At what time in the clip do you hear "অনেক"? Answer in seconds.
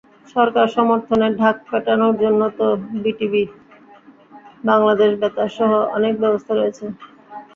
5.97-6.13